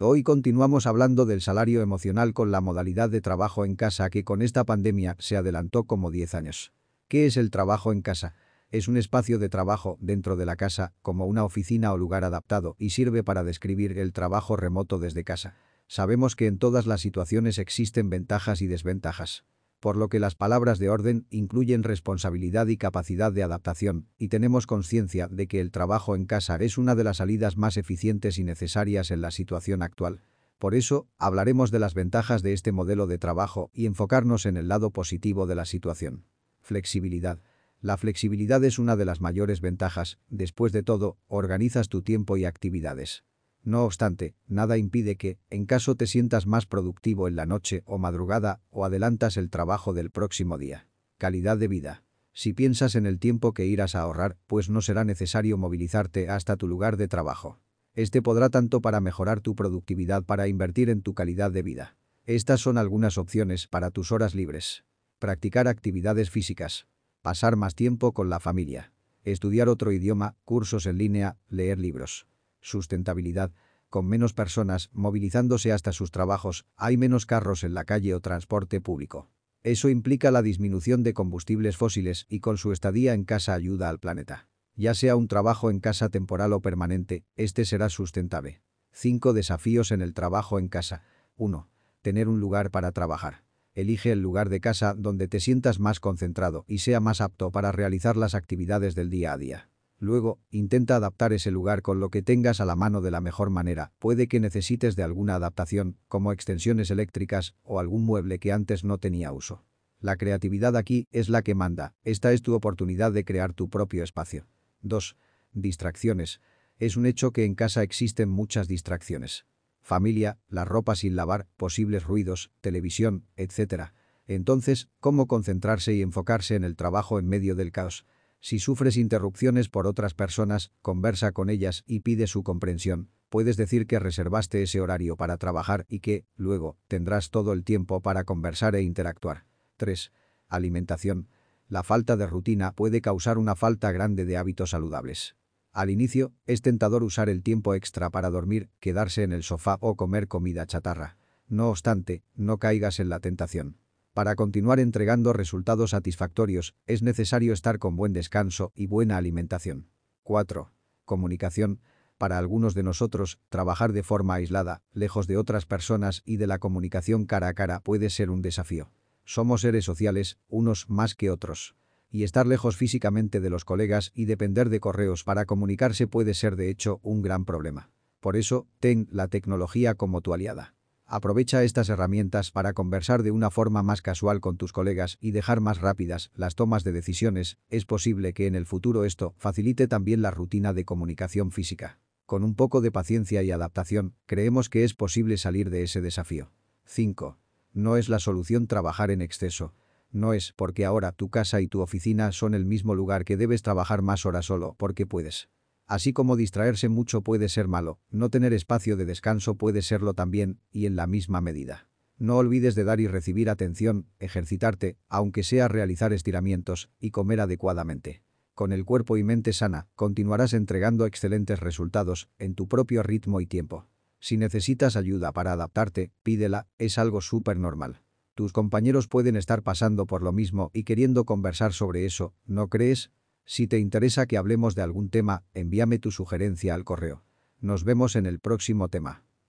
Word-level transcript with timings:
Hoy 0.00 0.24
continuamos 0.24 0.88
hablando 0.88 1.24
del 1.24 1.40
salario 1.40 1.80
emocional 1.80 2.32
con 2.32 2.50
la 2.50 2.60
modalidad 2.60 3.08
de 3.10 3.20
trabajo 3.20 3.64
en 3.64 3.76
casa 3.76 4.10
que 4.10 4.24
con 4.24 4.42
esta 4.42 4.64
pandemia 4.64 5.14
se 5.20 5.36
adelantó 5.36 5.84
como 5.84 6.10
10 6.10 6.34
años. 6.34 6.72
¿Qué 7.06 7.26
es 7.26 7.36
el 7.36 7.52
trabajo 7.52 7.92
en 7.92 8.02
casa? 8.02 8.34
Es 8.70 8.88
un 8.88 8.96
espacio 8.96 9.38
de 9.38 9.48
trabajo 9.48 9.96
dentro 10.00 10.34
de 10.34 10.46
la 10.46 10.56
casa, 10.56 10.94
como 11.00 11.26
una 11.26 11.44
oficina 11.44 11.92
o 11.92 11.96
lugar 11.96 12.24
adaptado, 12.24 12.74
y 12.76 12.90
sirve 12.90 13.22
para 13.22 13.44
describir 13.44 13.96
el 13.96 14.12
trabajo 14.12 14.56
remoto 14.56 14.98
desde 14.98 15.22
casa. 15.22 15.54
Sabemos 15.86 16.34
que 16.34 16.48
en 16.48 16.58
todas 16.58 16.86
las 16.86 17.00
situaciones 17.00 17.58
existen 17.58 18.10
ventajas 18.10 18.62
y 18.62 18.66
desventajas 18.66 19.44
por 19.84 19.98
lo 19.98 20.08
que 20.08 20.18
las 20.18 20.34
palabras 20.34 20.78
de 20.78 20.88
orden 20.88 21.26
incluyen 21.28 21.82
responsabilidad 21.82 22.68
y 22.68 22.78
capacidad 22.78 23.30
de 23.30 23.42
adaptación, 23.42 24.08
y 24.16 24.28
tenemos 24.28 24.66
conciencia 24.66 25.28
de 25.28 25.46
que 25.46 25.60
el 25.60 25.70
trabajo 25.70 26.16
en 26.16 26.24
casa 26.24 26.56
es 26.56 26.78
una 26.78 26.94
de 26.94 27.04
las 27.04 27.18
salidas 27.18 27.58
más 27.58 27.76
eficientes 27.76 28.38
y 28.38 28.44
necesarias 28.44 29.10
en 29.10 29.20
la 29.20 29.30
situación 29.30 29.82
actual. 29.82 30.22
Por 30.58 30.74
eso, 30.74 31.06
hablaremos 31.18 31.70
de 31.70 31.80
las 31.80 31.92
ventajas 31.92 32.42
de 32.42 32.54
este 32.54 32.72
modelo 32.72 33.06
de 33.06 33.18
trabajo 33.18 33.70
y 33.74 33.84
enfocarnos 33.84 34.46
en 34.46 34.56
el 34.56 34.68
lado 34.68 34.90
positivo 34.90 35.46
de 35.46 35.54
la 35.54 35.66
situación. 35.66 36.24
Flexibilidad. 36.62 37.42
La 37.82 37.98
flexibilidad 37.98 38.64
es 38.64 38.78
una 38.78 38.96
de 38.96 39.04
las 39.04 39.20
mayores 39.20 39.60
ventajas, 39.60 40.18
después 40.30 40.72
de 40.72 40.82
todo, 40.82 41.18
organizas 41.26 41.90
tu 41.90 42.00
tiempo 42.00 42.38
y 42.38 42.46
actividades. 42.46 43.22
No 43.64 43.84
obstante, 43.84 44.34
nada 44.46 44.76
impide 44.76 45.16
que, 45.16 45.38
en 45.48 45.64
caso 45.64 45.94
te 45.94 46.06
sientas 46.06 46.46
más 46.46 46.66
productivo 46.66 47.28
en 47.28 47.36
la 47.36 47.46
noche 47.46 47.82
o 47.86 47.96
madrugada, 47.96 48.60
o 48.68 48.84
adelantas 48.84 49.38
el 49.38 49.48
trabajo 49.48 49.94
del 49.94 50.10
próximo 50.10 50.58
día. 50.58 50.86
Calidad 51.16 51.56
de 51.56 51.68
vida. 51.68 52.04
Si 52.34 52.52
piensas 52.52 52.94
en 52.94 53.06
el 53.06 53.18
tiempo 53.18 53.54
que 53.54 53.64
irás 53.64 53.94
a 53.94 54.02
ahorrar, 54.02 54.36
pues 54.46 54.68
no 54.68 54.82
será 54.82 55.04
necesario 55.04 55.56
movilizarte 55.56 56.28
hasta 56.28 56.56
tu 56.56 56.68
lugar 56.68 56.98
de 56.98 57.08
trabajo. 57.08 57.58
Este 57.94 58.20
podrá 58.20 58.50
tanto 58.50 58.82
para 58.82 59.00
mejorar 59.00 59.40
tu 59.40 59.54
productividad 59.54 60.24
para 60.24 60.46
invertir 60.46 60.90
en 60.90 61.00
tu 61.00 61.14
calidad 61.14 61.50
de 61.50 61.62
vida. 61.62 61.96
Estas 62.26 62.60
son 62.60 62.76
algunas 62.76 63.16
opciones 63.16 63.66
para 63.66 63.90
tus 63.90 64.12
horas 64.12 64.34
libres. 64.34 64.84
Practicar 65.18 65.68
actividades 65.68 66.28
físicas. 66.28 66.86
Pasar 67.22 67.56
más 67.56 67.74
tiempo 67.74 68.12
con 68.12 68.28
la 68.28 68.40
familia. 68.40 68.92
Estudiar 69.22 69.70
otro 69.70 69.90
idioma, 69.90 70.36
cursos 70.44 70.84
en 70.84 70.98
línea, 70.98 71.38
leer 71.48 71.78
libros 71.78 72.26
sustentabilidad, 72.64 73.52
con 73.88 74.06
menos 74.06 74.32
personas 74.32 74.90
movilizándose 74.92 75.70
hasta 75.70 75.92
sus 75.92 76.10
trabajos, 76.10 76.66
hay 76.76 76.96
menos 76.96 77.26
carros 77.26 77.62
en 77.62 77.74
la 77.74 77.84
calle 77.84 78.14
o 78.14 78.20
transporte 78.20 78.80
público. 78.80 79.30
Eso 79.62 79.88
implica 79.88 80.32
la 80.32 80.42
disminución 80.42 81.04
de 81.04 81.14
combustibles 81.14 81.76
fósiles 81.76 82.26
y 82.28 82.40
con 82.40 82.58
su 82.58 82.72
estadía 82.72 83.14
en 83.14 83.24
casa 83.24 83.54
ayuda 83.54 83.88
al 83.88 84.00
planeta. 84.00 84.48
Ya 84.74 84.94
sea 84.94 85.14
un 85.14 85.28
trabajo 85.28 85.70
en 85.70 85.78
casa 85.78 86.08
temporal 86.08 86.52
o 86.52 86.60
permanente, 86.60 87.24
este 87.36 87.64
será 87.64 87.88
sustentable. 87.88 88.62
5 88.90 89.32
desafíos 89.32 89.92
en 89.92 90.02
el 90.02 90.12
trabajo 90.12 90.58
en 90.58 90.68
casa. 90.68 91.02
1. 91.36 91.68
Tener 92.02 92.28
un 92.28 92.40
lugar 92.40 92.70
para 92.70 92.92
trabajar. 92.92 93.44
Elige 93.74 94.12
el 94.12 94.20
lugar 94.20 94.48
de 94.48 94.60
casa 94.60 94.94
donde 94.94 95.28
te 95.28 95.40
sientas 95.40 95.80
más 95.80 96.00
concentrado 96.00 96.64
y 96.68 96.78
sea 96.78 97.00
más 97.00 97.20
apto 97.20 97.50
para 97.50 97.72
realizar 97.72 98.16
las 98.16 98.34
actividades 98.34 98.94
del 98.94 99.10
día 99.10 99.32
a 99.32 99.38
día. 99.38 99.70
Luego, 100.04 100.38
intenta 100.50 100.96
adaptar 100.96 101.32
ese 101.32 101.50
lugar 101.50 101.80
con 101.80 101.98
lo 101.98 102.10
que 102.10 102.20
tengas 102.20 102.60
a 102.60 102.66
la 102.66 102.76
mano 102.76 103.00
de 103.00 103.10
la 103.10 103.22
mejor 103.22 103.48
manera. 103.48 103.94
Puede 103.98 104.28
que 104.28 104.38
necesites 104.38 104.96
de 104.96 105.02
alguna 105.02 105.34
adaptación, 105.34 105.96
como 106.08 106.30
extensiones 106.30 106.90
eléctricas 106.90 107.54
o 107.62 107.80
algún 107.80 108.04
mueble 108.04 108.38
que 108.38 108.52
antes 108.52 108.84
no 108.84 108.98
tenía 108.98 109.32
uso. 109.32 109.64
La 110.00 110.16
creatividad 110.16 110.76
aquí 110.76 111.08
es 111.10 111.30
la 111.30 111.40
que 111.40 111.54
manda. 111.54 111.94
Esta 112.02 112.34
es 112.34 112.42
tu 112.42 112.52
oportunidad 112.52 113.12
de 113.12 113.24
crear 113.24 113.54
tu 113.54 113.70
propio 113.70 114.04
espacio. 114.04 114.46
2. 114.82 115.16
Distracciones. 115.54 116.42
Es 116.76 116.98
un 116.98 117.06
hecho 117.06 117.32
que 117.32 117.46
en 117.46 117.54
casa 117.54 117.82
existen 117.82 118.28
muchas 118.28 118.68
distracciones. 118.68 119.46
Familia, 119.80 120.38
la 120.48 120.66
ropa 120.66 120.96
sin 120.96 121.16
lavar, 121.16 121.48
posibles 121.56 122.04
ruidos, 122.04 122.52
televisión, 122.60 123.24
etc. 123.36 123.84
Entonces, 124.26 124.90
¿cómo 125.00 125.26
concentrarse 125.26 125.94
y 125.94 126.02
enfocarse 126.02 126.56
en 126.56 126.64
el 126.64 126.76
trabajo 126.76 127.18
en 127.18 127.26
medio 127.26 127.54
del 127.54 127.72
caos? 127.72 128.04
Si 128.44 128.58
sufres 128.58 128.98
interrupciones 128.98 129.70
por 129.70 129.86
otras 129.86 130.12
personas, 130.12 130.70
conversa 130.82 131.32
con 131.32 131.48
ellas 131.48 131.82
y 131.86 132.00
pide 132.00 132.26
su 132.26 132.42
comprensión. 132.42 133.08
Puedes 133.30 133.56
decir 133.56 133.86
que 133.86 133.98
reservaste 133.98 134.62
ese 134.62 134.82
horario 134.82 135.16
para 135.16 135.38
trabajar 135.38 135.86
y 135.88 136.00
que, 136.00 136.26
luego, 136.36 136.76
tendrás 136.86 137.30
todo 137.30 137.54
el 137.54 137.64
tiempo 137.64 138.02
para 138.02 138.24
conversar 138.24 138.76
e 138.76 138.82
interactuar. 138.82 139.46
3. 139.78 140.12
Alimentación. 140.46 141.30
La 141.68 141.82
falta 141.82 142.18
de 142.18 142.26
rutina 142.26 142.72
puede 142.72 143.00
causar 143.00 143.38
una 143.38 143.56
falta 143.56 143.90
grande 143.92 144.26
de 144.26 144.36
hábitos 144.36 144.68
saludables. 144.68 145.36
Al 145.72 145.88
inicio, 145.88 146.34
es 146.44 146.60
tentador 146.60 147.02
usar 147.02 147.30
el 147.30 147.42
tiempo 147.42 147.72
extra 147.72 148.10
para 148.10 148.28
dormir, 148.28 148.68
quedarse 148.78 149.22
en 149.22 149.32
el 149.32 149.42
sofá 149.42 149.78
o 149.80 149.96
comer 149.96 150.28
comida 150.28 150.66
chatarra. 150.66 151.16
No 151.48 151.70
obstante, 151.70 152.24
no 152.34 152.58
caigas 152.58 153.00
en 153.00 153.08
la 153.08 153.20
tentación. 153.20 153.78
Para 154.14 154.36
continuar 154.36 154.78
entregando 154.78 155.32
resultados 155.32 155.90
satisfactorios, 155.90 156.76
es 156.86 157.02
necesario 157.02 157.52
estar 157.52 157.80
con 157.80 157.96
buen 157.96 158.12
descanso 158.12 158.70
y 158.76 158.86
buena 158.86 159.16
alimentación. 159.16 159.88
4. 160.22 160.70
Comunicación. 161.04 161.80
Para 162.16 162.38
algunos 162.38 162.74
de 162.74 162.84
nosotros, 162.84 163.40
trabajar 163.48 163.92
de 163.92 164.04
forma 164.04 164.34
aislada, 164.34 164.82
lejos 164.92 165.26
de 165.26 165.36
otras 165.36 165.66
personas 165.66 166.22
y 166.24 166.36
de 166.36 166.46
la 166.46 166.60
comunicación 166.60 167.26
cara 167.26 167.48
a 167.48 167.54
cara 167.54 167.80
puede 167.80 168.08
ser 168.08 168.30
un 168.30 168.40
desafío. 168.40 168.92
Somos 169.24 169.62
seres 169.62 169.84
sociales, 169.84 170.38
unos 170.46 170.88
más 170.88 171.16
que 171.16 171.28
otros. 171.28 171.74
Y 172.08 172.22
estar 172.22 172.46
lejos 172.46 172.76
físicamente 172.76 173.40
de 173.40 173.50
los 173.50 173.64
colegas 173.64 174.12
y 174.14 174.26
depender 174.26 174.68
de 174.68 174.78
correos 174.78 175.24
para 175.24 175.44
comunicarse 175.44 176.06
puede 176.06 176.34
ser 176.34 176.54
de 176.54 176.70
hecho 176.70 177.00
un 177.02 177.20
gran 177.20 177.44
problema. 177.44 177.90
Por 178.20 178.36
eso, 178.36 178.68
ten 178.78 179.08
la 179.10 179.26
tecnología 179.26 179.96
como 179.96 180.20
tu 180.20 180.32
aliada. 180.34 180.76
Aprovecha 181.14 181.62
estas 181.62 181.90
herramientas 181.90 182.50
para 182.50 182.72
conversar 182.72 183.22
de 183.22 183.30
una 183.30 183.48
forma 183.48 183.84
más 183.84 184.02
casual 184.02 184.40
con 184.40 184.56
tus 184.56 184.72
colegas 184.72 185.16
y 185.20 185.30
dejar 185.30 185.60
más 185.60 185.80
rápidas 185.80 186.32
las 186.34 186.56
tomas 186.56 186.82
de 186.82 186.90
decisiones. 186.90 187.56
Es 187.68 187.84
posible 187.84 188.32
que 188.32 188.48
en 188.48 188.56
el 188.56 188.66
futuro 188.66 189.04
esto 189.04 189.32
facilite 189.38 189.86
también 189.86 190.22
la 190.22 190.32
rutina 190.32 190.72
de 190.72 190.84
comunicación 190.84 191.52
física. 191.52 192.00
Con 192.26 192.42
un 192.42 192.56
poco 192.56 192.80
de 192.80 192.90
paciencia 192.90 193.44
y 193.44 193.52
adaptación, 193.52 194.16
creemos 194.26 194.68
que 194.68 194.82
es 194.82 194.94
posible 194.94 195.36
salir 195.36 195.70
de 195.70 195.84
ese 195.84 196.00
desafío. 196.00 196.50
5. 196.84 197.38
No 197.72 197.96
es 197.96 198.08
la 198.08 198.18
solución 198.18 198.66
trabajar 198.66 199.12
en 199.12 199.22
exceso. 199.22 199.72
No 200.10 200.32
es 200.32 200.52
porque 200.56 200.84
ahora 200.84 201.12
tu 201.12 201.30
casa 201.30 201.60
y 201.60 201.68
tu 201.68 201.80
oficina 201.80 202.32
son 202.32 202.54
el 202.54 202.66
mismo 202.66 202.96
lugar 202.96 203.24
que 203.24 203.36
debes 203.36 203.62
trabajar 203.62 204.02
más 204.02 204.26
horas 204.26 204.46
solo 204.46 204.74
porque 204.80 205.06
puedes. 205.06 205.48
Así 205.86 206.12
como 206.12 206.36
distraerse 206.36 206.88
mucho 206.88 207.22
puede 207.22 207.48
ser 207.48 207.68
malo, 207.68 208.00
no 208.10 208.30
tener 208.30 208.52
espacio 208.52 208.96
de 208.96 209.04
descanso 209.04 209.56
puede 209.56 209.82
serlo 209.82 210.14
también, 210.14 210.60
y 210.70 210.86
en 210.86 210.96
la 210.96 211.06
misma 211.06 211.40
medida. 211.40 211.88
No 212.16 212.36
olvides 212.36 212.74
de 212.74 212.84
dar 212.84 213.00
y 213.00 213.08
recibir 213.08 213.50
atención, 213.50 214.06
ejercitarte, 214.18 214.96
aunque 215.08 215.42
sea 215.42 215.68
realizar 215.68 216.12
estiramientos, 216.12 216.90
y 217.00 217.10
comer 217.10 217.40
adecuadamente. 217.40 218.22
Con 218.54 218.72
el 218.72 218.84
cuerpo 218.84 219.16
y 219.16 219.24
mente 219.24 219.52
sana, 219.52 219.88
continuarás 219.96 220.52
entregando 220.52 221.06
excelentes 221.06 221.58
resultados, 221.58 222.28
en 222.38 222.54
tu 222.54 222.68
propio 222.68 223.02
ritmo 223.02 223.40
y 223.40 223.46
tiempo. 223.46 223.88
Si 224.20 224.36
necesitas 224.36 224.96
ayuda 224.96 225.32
para 225.32 225.52
adaptarte, 225.52 226.12
pídela, 226.22 226.68
es 226.78 226.96
algo 226.96 227.20
súper 227.20 227.58
normal. 227.58 228.00
Tus 228.34 228.52
compañeros 228.52 229.06
pueden 229.06 229.36
estar 229.36 229.62
pasando 229.62 230.06
por 230.06 230.22
lo 230.22 230.32
mismo 230.32 230.70
y 230.72 230.84
queriendo 230.84 231.24
conversar 231.24 231.72
sobre 231.72 232.06
eso, 232.06 232.32
¿no 232.46 232.68
crees? 232.68 233.10
Si 233.44 233.66
te 233.66 233.78
interesa 233.78 234.26
que 234.26 234.38
hablemos 234.38 234.74
de 234.74 234.82
algún 234.82 235.10
tema, 235.10 235.44
envíame 235.52 235.98
tu 235.98 236.10
sugerencia 236.10 236.74
al 236.74 236.84
correo. 236.84 237.24
Nos 237.60 237.84
vemos 237.84 238.16
en 238.16 238.26
el 238.26 238.40
próximo 238.40 238.88
tema. 238.88 239.24